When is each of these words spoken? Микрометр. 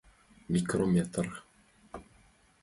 Микрометр. 0.55 1.27